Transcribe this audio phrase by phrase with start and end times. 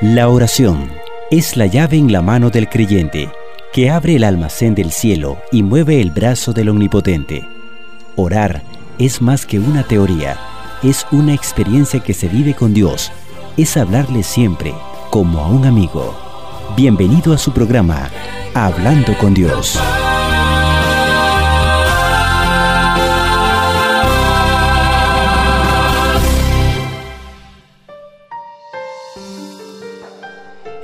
[0.00, 0.92] La oración
[1.28, 3.32] es la llave en la mano del creyente
[3.72, 7.44] que abre el almacén del cielo y mueve el brazo del omnipotente.
[8.14, 8.62] Orar
[9.00, 10.38] es más que una teoría,
[10.84, 13.10] es una experiencia que se vive con Dios,
[13.56, 14.72] es hablarle siempre
[15.10, 16.16] como a un amigo.
[16.76, 18.08] Bienvenido a su programa,
[18.54, 19.80] Hablando con Dios.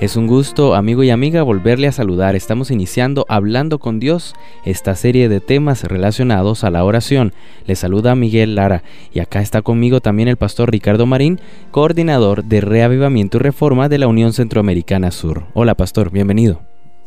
[0.05, 2.37] Es un gusto, amigo y amiga, volverle a saludar.
[2.37, 4.35] Estamos iniciando Hablando con Dios,
[4.67, 7.33] esta serie de temas relacionados a la oración.
[7.65, 8.83] Le saluda Miguel Lara
[9.15, 11.41] y acá está conmigo también el pastor Ricardo Marín,
[11.71, 15.47] coordinador de Reavivamiento y Reforma de la Unión Centroamericana Sur.
[15.55, 16.61] Hola, pastor, bienvenido.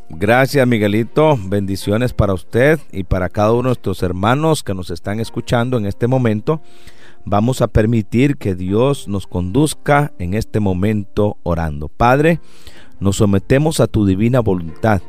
[0.10, 5.20] Gracias Miguelito, bendiciones para usted y para cada uno de nuestros hermanos que nos están
[5.20, 6.62] escuchando en este momento.
[7.30, 11.90] Vamos a permitir que Dios nos conduzca en este momento orando.
[11.90, 12.40] Padre,
[13.00, 15.02] nos sometemos a tu divina voluntad,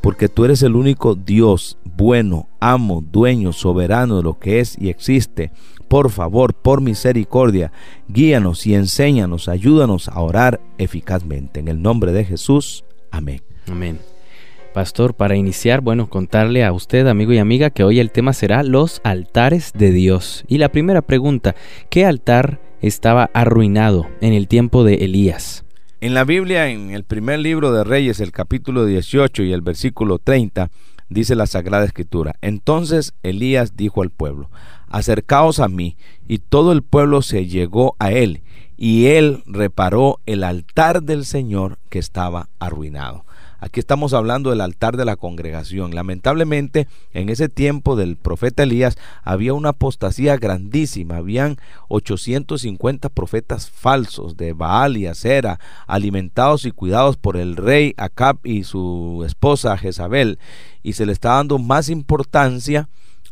[0.00, 4.90] porque tú eres el único Dios bueno, amo, dueño, soberano de lo que es y
[4.90, 5.50] existe.
[5.88, 7.72] Por favor, por misericordia,
[8.08, 11.60] guíanos y enséñanos, ayúdanos a orar eficazmente.
[11.60, 12.84] En el nombre de Jesús.
[13.10, 13.40] Amén.
[13.68, 13.98] Amén.
[14.74, 18.62] Pastor, para iniciar, bueno, contarle a usted, amigo y amiga, que hoy el tema será
[18.62, 20.44] los altares de Dios.
[20.48, 21.54] Y la primera pregunta,
[21.88, 25.65] ¿qué altar estaba arruinado en el tiempo de Elías?
[25.98, 30.18] En la Biblia, en el primer libro de Reyes, el capítulo 18 y el versículo
[30.18, 30.68] 30,
[31.08, 34.50] dice la Sagrada Escritura, entonces Elías dijo al pueblo,
[34.88, 35.96] acercaos a mí,
[36.28, 38.42] y todo el pueblo se llegó a él,
[38.76, 43.24] y él reparó el altar del Señor que estaba arruinado.
[43.58, 45.94] Aquí estamos hablando del altar de la congregación.
[45.94, 51.16] Lamentablemente, en ese tiempo del profeta Elías había una apostasía grandísima.
[51.16, 51.56] Habían
[51.88, 58.64] 850 profetas falsos de Baal y Acera, alimentados y cuidados por el rey Acab y
[58.64, 60.38] su esposa Jezabel.
[60.82, 62.88] Y se le está dando más importancia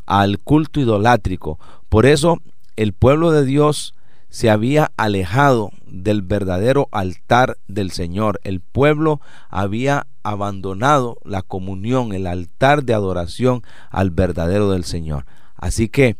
[0.07, 1.59] al culto idolátrico.
[1.89, 2.41] Por eso
[2.77, 3.95] el pueblo de Dios
[4.35, 8.41] se había alejado del verdadero altar del Señor.
[8.43, 15.25] El pueblo había abandonado la comunión, el altar de adoración al verdadero del Señor.
[15.55, 16.17] Así que,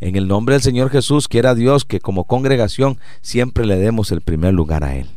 [0.00, 4.22] en el nombre del Señor Jesús, quiera Dios que como congregación siempre le demos el
[4.22, 5.10] primer lugar a Él.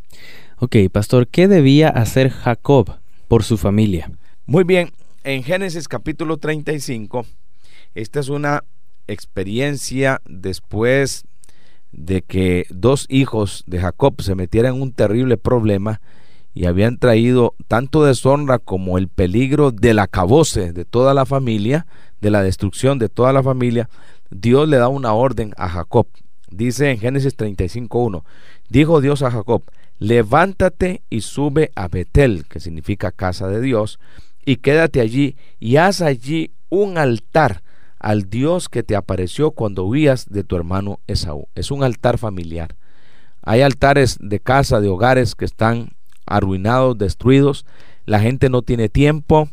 [0.57, 2.97] Ok, pastor, ¿qué debía hacer Jacob
[3.29, 4.11] por su familia?
[4.45, 4.91] Muy bien,
[5.23, 7.25] en Génesis capítulo 35,
[7.95, 8.65] esta es una
[9.07, 11.23] experiencia después
[11.93, 16.01] de que dos hijos de Jacob se metieran en un terrible problema
[16.53, 21.87] y habían traído tanto deshonra como el peligro del acabose de toda la familia,
[22.21, 23.89] de la destrucción de toda la familia,
[24.29, 26.07] Dios le da una orden a Jacob.
[26.49, 28.23] Dice en Génesis 35.1,
[28.69, 29.63] dijo Dios a Jacob,
[29.97, 33.99] levántate y sube a Betel, que significa casa de Dios,
[34.45, 37.62] y quédate allí y haz allí un altar
[38.03, 41.47] al Dios que te apareció cuando huías de tu hermano Esaú.
[41.55, 42.75] Es un altar familiar.
[43.41, 45.93] Hay altares de casa, de hogares que están
[46.25, 47.65] arruinados, destruidos.
[48.05, 49.49] La gente no tiene tiempo,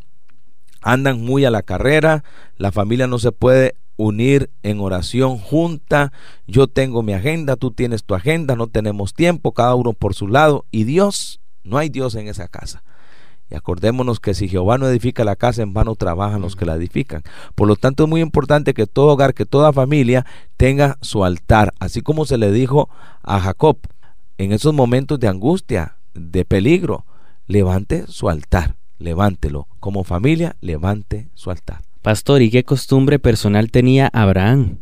[0.83, 2.25] andan muy a la carrera,
[2.56, 6.12] la familia no se puede unir en oración junta.
[6.49, 10.27] Yo tengo mi agenda, tú tienes tu agenda, no tenemos tiempo, cada uno por su
[10.27, 10.67] lado.
[10.72, 12.82] Y Dios, no hay Dios en esa casa.
[13.50, 16.77] Y acordémonos que si Jehová no edifica la casa, en vano trabajan los que la
[16.77, 17.22] edifican.
[17.55, 20.25] Por lo tanto, es muy importante que todo hogar, que toda familia
[20.56, 22.88] tenga su altar, así como se le dijo
[23.22, 23.78] a Jacob
[24.41, 27.05] en esos momentos de angustia, de peligro,
[27.47, 29.69] levante su altar, levántelo.
[29.81, 31.82] Como familia, levante su altar.
[32.00, 34.78] Pastor, ¿y qué costumbre personal tenía Abraham?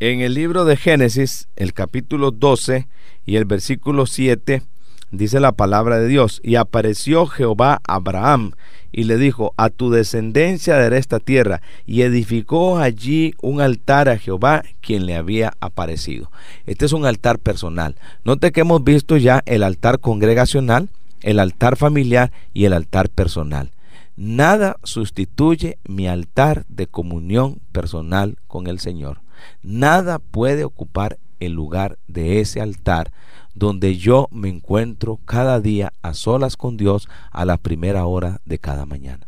[0.00, 2.88] En el libro de Génesis, el capítulo 12
[3.24, 4.62] y el versículo 7,
[5.12, 8.52] dice la palabra de Dios, y apareció Jehová a Abraham
[8.92, 14.18] y le dijo, a tu descendencia daré esta tierra, y edificó allí un altar a
[14.18, 16.30] Jehová, quien le había aparecido.
[16.66, 17.96] Este es un altar personal.
[18.24, 20.90] Note que hemos visto ya el altar congregacional,
[21.22, 23.70] el altar familiar y el altar personal.
[24.16, 29.20] Nada sustituye mi altar de comunión personal con el Señor.
[29.62, 33.10] Nada puede ocupar el lugar de ese altar
[33.54, 38.58] donde yo me encuentro cada día a solas con Dios a la primera hora de
[38.58, 39.26] cada mañana.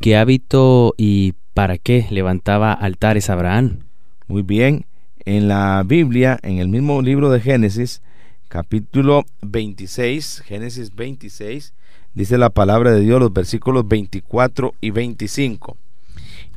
[0.00, 3.80] ¿Qué hábito y para qué levantaba altares Abraham?
[4.26, 4.86] Muy bien,
[5.24, 8.02] en la Biblia, en el mismo libro de Génesis,
[8.48, 11.74] capítulo 26, Génesis 26,
[12.14, 15.76] dice la palabra de Dios los versículos 24 y 25.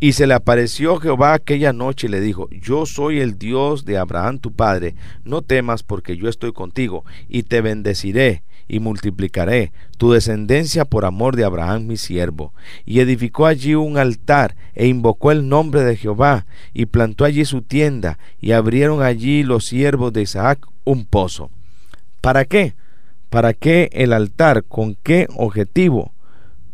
[0.03, 4.00] Y se le apareció Jehová aquella noche y le dijo, Yo soy el Dios de
[4.00, 10.12] Abraham tu padre, no temas porque yo estoy contigo, y te bendeciré, y multiplicaré tu
[10.12, 12.51] descendencia por amor de Abraham mi siervo.
[12.83, 17.62] Y edificó allí un altar e invocó el nombre de Jehová y plantó allí su
[17.62, 21.51] tienda y abrieron allí los siervos de Isaac un pozo.
[22.21, 22.74] ¿Para qué?
[23.30, 24.63] ¿Para qué el altar?
[24.63, 26.12] ¿Con qué objetivo?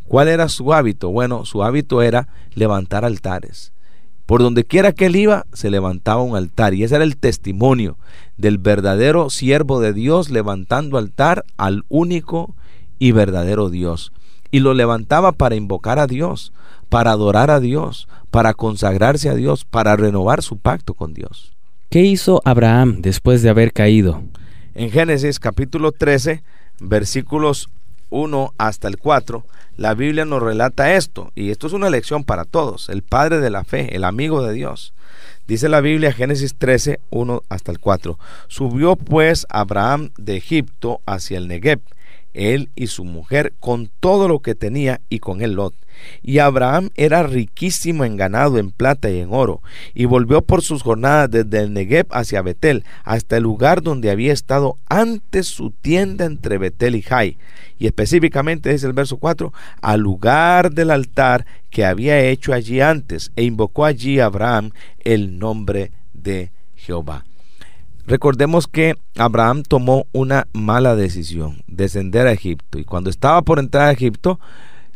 [0.07, 1.09] ¿Cuál era su hábito?
[1.09, 3.73] Bueno, su hábito era levantar altares.
[4.25, 6.73] Por donde quiera que él iba, se levantaba un altar.
[6.73, 7.97] Y ese era el testimonio
[8.35, 12.55] del verdadero siervo de Dios levantando altar al único
[12.99, 14.11] y verdadero Dios.
[14.51, 16.51] Y lo levantaba para invocar a Dios,
[16.89, 21.53] para adorar a Dios, para consagrarse a Dios, para renovar su pacto con Dios.
[21.89, 24.23] ¿Qué hizo Abraham después de haber caído?
[24.73, 26.43] En Génesis capítulo 13,
[26.79, 27.69] versículos
[28.09, 29.45] 1 hasta el 4,
[29.77, 33.49] la Biblia nos relata esto, y esto es una lección para todos, el Padre de
[33.49, 34.93] la fe, el amigo de Dios.
[35.47, 41.37] Dice la Biblia, Génesis 13, 1 hasta el 4, subió pues Abraham de Egipto hacia
[41.37, 41.79] el Negev,
[42.37, 45.73] él y su mujer, con todo lo que tenía, y con él Lot.
[46.21, 49.61] Y Abraham era riquísimo en ganado, en plata y en oro,
[49.93, 54.31] y volvió por sus jornadas desde el Negev hacia Betel, hasta el lugar donde había
[54.31, 57.37] estado antes su tienda entre Betel y Jai,
[57.79, 63.31] y específicamente dice el verso 4, al lugar del altar que había hecho allí antes,
[63.35, 64.71] e invocó allí Abraham
[65.03, 67.25] el nombre de Jehová.
[68.07, 73.89] Recordemos que Abraham tomó una mala decisión, descender a Egipto, y cuando estaba por entrar
[73.89, 74.39] a Egipto,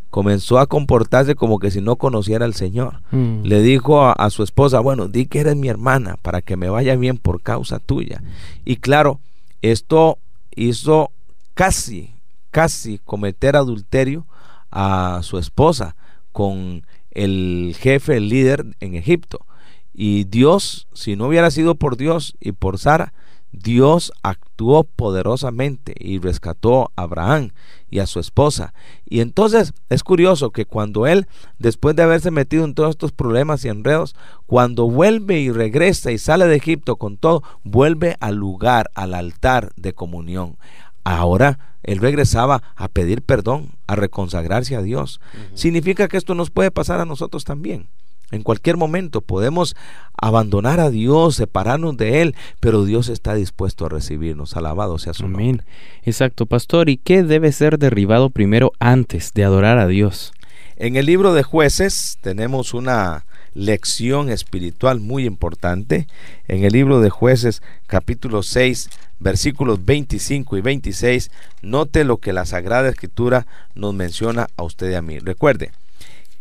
[0.10, 3.02] comenzó a comportarse como que si no conociera al Señor.
[3.12, 3.44] Mm.
[3.44, 6.70] Le dijo a, a, su esposa, bueno, di que eres mi hermana para que me
[6.70, 8.24] vaya bien por causa tuya.
[8.64, 9.20] Y claro,
[9.62, 10.18] esto
[10.56, 11.12] hizo
[11.54, 12.14] casi,
[12.50, 14.26] casi cometer adulterio
[14.72, 15.96] a su esposa
[16.32, 19.46] con el jefe, el líder en Egipto.
[19.94, 23.14] Y Dios, si no hubiera sido por Dios y por Sara,
[23.52, 27.52] Dios actuó poderosamente y rescató a Abraham
[27.90, 28.74] y a su esposa.
[29.06, 31.28] Y entonces es curioso que cuando él,
[31.60, 34.16] después de haberse metido en todos estos problemas y enredos,
[34.46, 39.74] cuando vuelve y regresa y sale de Egipto con todo, vuelve al lugar, al altar
[39.76, 40.58] de comunión.
[41.04, 45.20] Ahora él regresaba a pedir perdón, a reconsagrarse a Dios.
[45.56, 47.90] Significa que esto nos puede pasar a nosotros también.
[48.32, 49.76] En cualquier momento podemos
[50.18, 54.56] abandonar a Dios, separarnos de Él, pero Dios está dispuesto a recibirnos.
[54.56, 55.48] Alabado sea su Amén.
[55.48, 55.66] nombre.
[56.04, 56.90] Exacto, pastor.
[56.90, 60.32] ¿Y qué debe ser derribado primero antes de adorar a Dios?
[60.78, 66.08] En el libro de jueces tenemos una lección espiritual muy importante.
[66.48, 68.90] En el libro de jueces capítulo 6
[69.20, 71.32] versículos 25 y 26,
[71.62, 73.46] note lo que la Sagrada Escritura
[73.76, 75.20] nos menciona a usted y a mí.
[75.20, 75.72] Recuerde,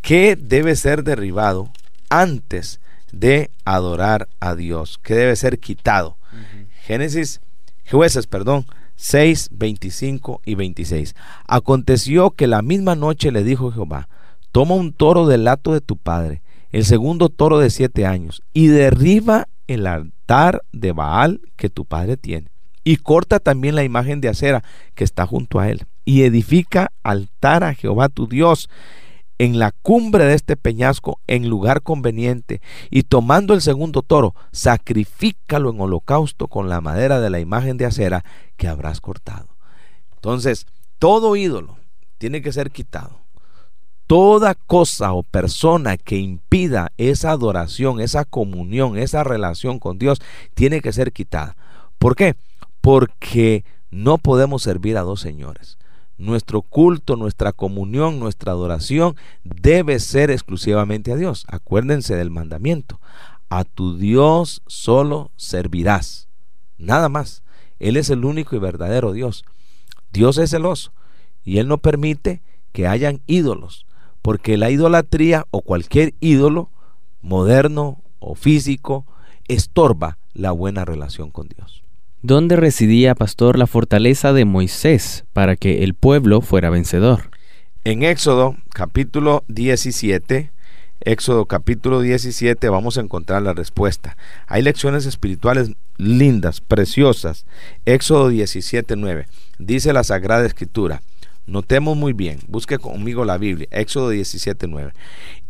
[0.00, 1.70] ¿qué debe ser derribado
[2.10, 2.80] antes
[3.12, 4.98] de adorar a Dios?
[5.02, 6.18] ¿Qué debe ser quitado?
[6.82, 7.40] Génesis,
[7.90, 8.66] jueces, perdón,
[8.96, 11.14] 6, 25 y 26.
[11.46, 14.08] Aconteció que la misma noche le dijo Jehová,
[14.52, 18.66] toma un toro del lato de tu padre, el segundo toro de siete años, y
[18.66, 22.50] derriba el altar de Baal que tu padre tiene
[22.84, 24.62] y corta también la imagen de acera
[24.94, 28.68] que está junto a él, y edifica altar a Jehová tu Dios
[29.40, 32.60] en la cumbre de este peñasco en lugar conveniente,
[32.90, 37.86] y tomando el segundo toro, sacrifícalo en holocausto con la madera de la imagen de
[37.86, 38.24] acera
[38.56, 39.48] que habrás cortado.
[40.14, 40.66] Entonces,
[40.98, 41.78] todo ídolo
[42.18, 43.20] tiene que ser quitado.
[44.06, 50.20] Toda cosa o persona que impida esa adoración, esa comunión, esa relación con Dios,
[50.54, 51.56] tiene que ser quitada.
[51.98, 52.34] ¿Por qué?
[52.80, 55.78] porque no podemos servir a dos señores.
[56.20, 61.46] Nuestro culto, nuestra comunión, nuestra adoración debe ser exclusivamente a Dios.
[61.48, 63.00] Acuérdense del mandamiento.
[63.48, 66.28] A tu Dios solo servirás.
[66.76, 67.42] Nada más.
[67.78, 69.46] Él es el único y verdadero Dios.
[70.12, 70.92] Dios es celoso
[71.42, 73.86] y Él no permite que hayan ídolos,
[74.20, 76.68] porque la idolatría o cualquier ídolo,
[77.22, 79.06] moderno o físico,
[79.48, 81.82] estorba la buena relación con Dios.
[82.22, 87.30] ¿Dónde residía, pastor, la fortaleza de Moisés para que el pueblo fuera vencedor?
[87.84, 90.50] En Éxodo capítulo 17,
[91.00, 94.18] Éxodo capítulo 17 vamos a encontrar la respuesta.
[94.48, 97.46] Hay lecciones espirituales lindas, preciosas.
[97.86, 99.26] Éxodo 17, 9.
[99.58, 101.00] Dice la Sagrada Escritura.
[101.46, 104.92] Notemos muy bien, busque conmigo la Biblia, Éxodo 17, 9.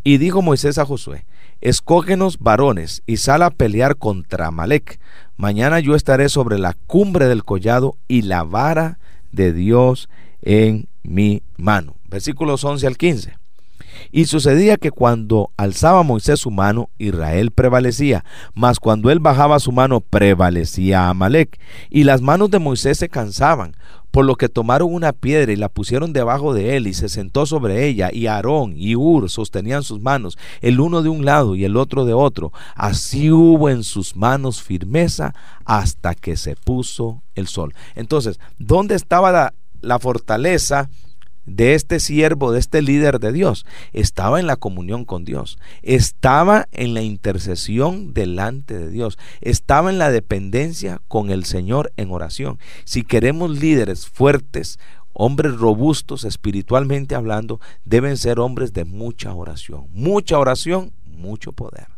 [0.04, 1.24] Y dijo Moisés a Josué,
[1.60, 5.00] escógenos varones y sal a pelear contra Amalek.
[5.40, 8.98] Mañana yo estaré sobre la cumbre del collado y la vara
[9.32, 10.10] de Dios
[10.42, 11.96] en mi mano.
[12.10, 13.38] Versículos 11 al 15.
[14.12, 19.72] Y sucedía que cuando alzaba Moisés su mano, Israel prevalecía, mas cuando él bajaba su
[19.72, 21.58] mano, prevalecía Amalek.
[21.88, 23.74] Y las manos de Moisés se cansaban,
[24.10, 27.46] por lo que tomaron una piedra y la pusieron debajo de él y se sentó
[27.46, 31.64] sobre ella, y Aarón y Ur sostenían sus manos, el uno de un lado y
[31.64, 32.52] el otro de otro.
[32.74, 37.74] Así hubo en sus manos firmeza hasta que se puso el sol.
[37.94, 40.88] Entonces, ¿dónde estaba la, la fortaleza?
[41.46, 46.68] De este siervo, de este líder de Dios, estaba en la comunión con Dios, estaba
[46.72, 52.58] en la intercesión delante de Dios, estaba en la dependencia con el Señor en oración.
[52.84, 54.78] Si queremos líderes fuertes,
[55.12, 61.88] hombres robustos espiritualmente hablando, deben ser hombres de mucha oración, mucha oración, mucho poder.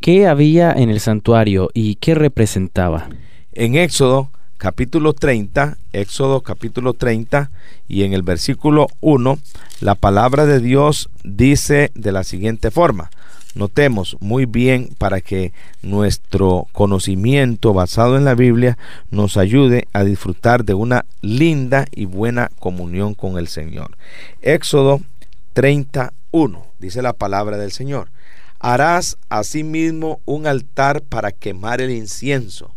[0.00, 3.08] ¿Qué había en el santuario y qué representaba?
[3.52, 7.50] En Éxodo capítulo 30, Éxodo capítulo 30
[7.88, 9.38] y en el versículo 1,
[9.80, 13.10] la palabra de Dios dice de la siguiente forma.
[13.54, 18.76] Notemos muy bien para que nuestro conocimiento basado en la Biblia
[19.10, 23.96] nos ayude a disfrutar de una linda y buena comunión con el Señor.
[24.42, 25.00] Éxodo
[25.54, 28.10] 31, dice la palabra del Señor.
[28.58, 32.75] Harás asimismo un altar para quemar el incienso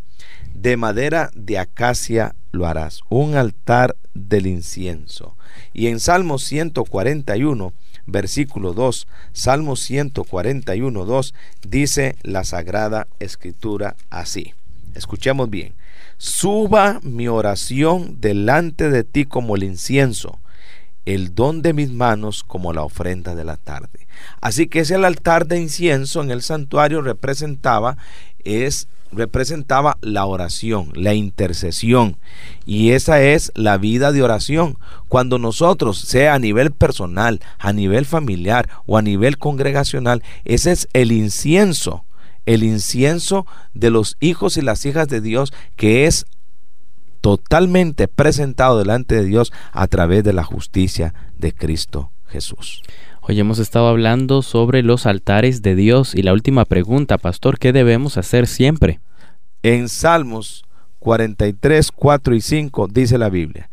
[0.62, 5.38] de madera de acacia lo harás, un altar del incienso.
[5.74, 7.74] Y en Salmo 141,
[8.06, 11.34] versículo 2, Salmo 141, 2,
[11.68, 14.54] dice la Sagrada Escritura así.
[14.96, 15.74] Escuchemos bien.
[16.18, 20.40] Suba mi oración delante de ti como el incienso,
[21.10, 24.08] el don de mis manos como la ofrenda de la tarde.
[24.42, 27.98] Así que ese altar de incienso en el santuario representaba
[28.44, 32.18] es representaba la oración, la intercesión.
[32.66, 34.78] Y esa es la vida de oración.
[35.08, 40.88] Cuando nosotros, sea a nivel personal, a nivel familiar o a nivel congregacional, ese es
[40.94, 42.06] el incienso,
[42.46, 46.26] el incienso de los hijos y las hijas de Dios que es
[47.22, 52.84] totalmente presentado delante de Dios a través de la justicia de Cristo Jesús.
[53.22, 57.74] Hoy hemos estado hablando sobre los altares de Dios y la última pregunta, pastor, ¿qué
[57.74, 59.00] debemos hacer siempre?
[59.62, 60.64] En Salmos
[61.00, 63.70] 43, 4 y 5 dice la Biblia,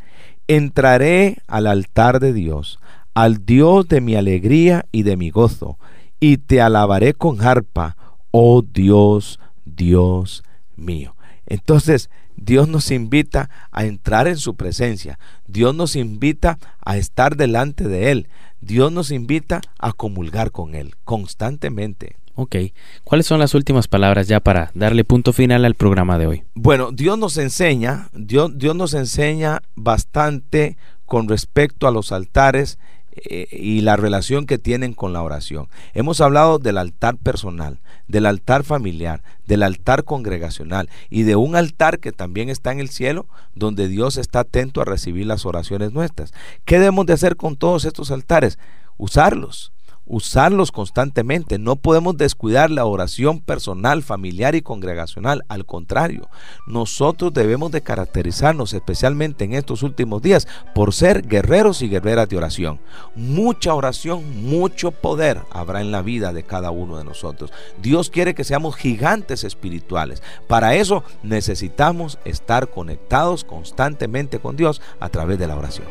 [0.49, 2.79] entraré al altar de Dios,
[3.15, 5.79] al Dios de mi alegría y de mi gozo,
[6.21, 7.97] y te alabaré con arpa,
[8.31, 10.45] oh Dios, Dios
[10.77, 11.15] mío.
[11.47, 15.19] Entonces, Dios nos invita a entrar en su presencia.
[15.47, 18.29] Dios nos invita a estar delante de Él.
[18.61, 22.17] Dios nos invita a comulgar con Él constantemente.
[22.39, 22.57] Ok,
[23.03, 26.45] ¿cuáles son las últimas palabras ya para darle punto final al programa de hoy?
[26.55, 30.77] Bueno, Dios nos enseña, Dios, Dios nos enseña bastante
[31.07, 32.79] con respecto a los altares
[33.17, 35.69] eh, y la relación que tienen con la oración.
[35.95, 41.99] Hemos hablado del altar personal, del altar familiar, del altar congregacional y de un altar
[41.99, 46.33] que también está en el cielo, donde Dios está atento a recibir las oraciones nuestras.
[46.65, 48.59] ¿Qué debemos de hacer con todos estos altares?
[48.97, 49.73] Usarlos
[50.07, 51.59] usarlos constantemente.
[51.59, 55.45] No podemos descuidar la oración personal, familiar y congregacional.
[55.49, 56.29] Al contrario,
[56.67, 62.37] nosotros debemos de caracterizarnos especialmente en estos últimos días por ser guerreros y guerreras de
[62.37, 62.81] oración.
[63.15, 67.53] Mucha oración, mucho poder habrá en la vida de cada uno de nosotros.
[67.83, 70.23] Dios quiere que seamos gigantes espirituales.
[70.47, 75.87] Para eso necesitamos estar conectados constantemente con Dios a través de la oración.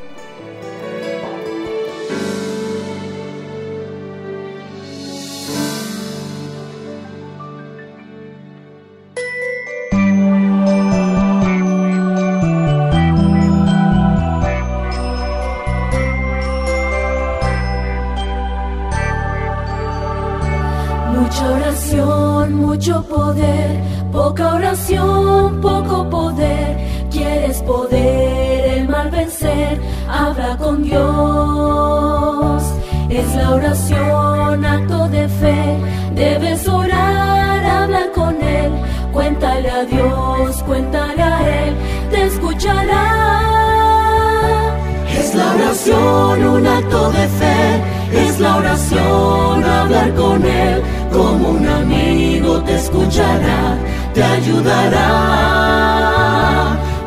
[46.78, 53.78] Acto de fe, es la oración hablar con Él como un amigo te escuchará,
[54.14, 55.02] te ayudará.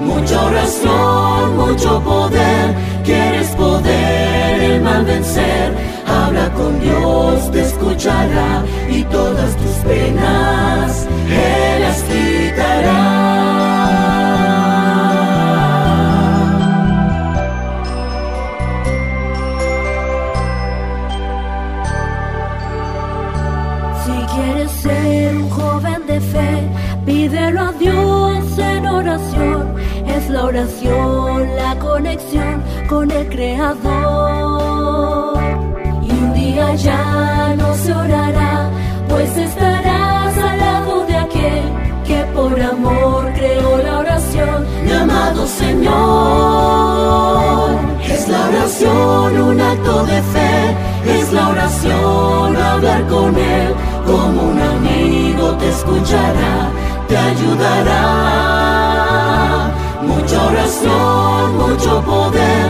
[0.01, 5.75] Mucha oración, mucho poder, quieres poder el mal vencer.
[6.07, 10.58] Habla con Dios, te escuchará y todas tus penas
[36.03, 38.71] Y un día ya no se orará,
[39.09, 41.65] pues estarás al lado de aquel
[42.07, 44.65] que por amor creó la oración.
[44.85, 45.91] Mi amado Señor,
[48.01, 50.77] es la oración un acto de fe,
[51.19, 53.75] es la oración hablar con Él
[54.07, 56.71] como un amigo te escuchará,
[57.09, 58.03] te ayudará.
[60.03, 62.68] Mucha oración, mucho poder,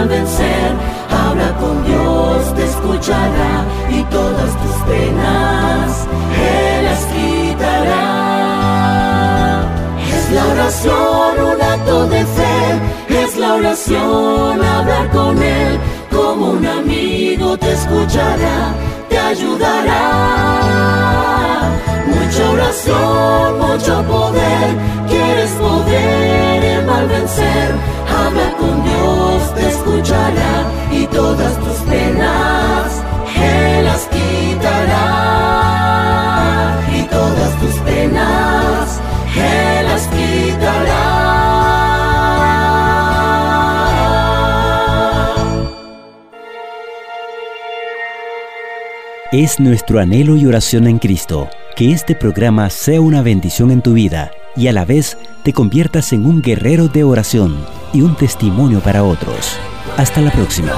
[0.00, 0.72] mal vencer.
[1.10, 8.06] Habla con Dios, te escuchará y todas tus penas Él las quitará.
[10.16, 12.80] Es la oración un acto de fe,
[13.22, 15.78] es la oración hablar con Él
[16.10, 18.74] como un amigo te escuchará
[19.08, 20.00] te ayudará.
[22.06, 24.76] Mucha oración, mucho poder,
[25.08, 27.99] quieres poder el mal vencer.
[29.40, 33.02] Dios, te escuchará y todas tus penas
[33.36, 35.06] Él las quitará.
[36.94, 39.00] Y todas tus penas
[39.36, 41.06] Él las quitará.
[49.32, 53.94] Es nuestro anhelo y oración en Cristo que este programa sea una bendición en tu
[53.94, 57.56] vida y a la vez te conviertas en un guerrero de oración
[57.92, 59.58] y un testimonio para otros.
[59.96, 60.72] Hasta la próxima.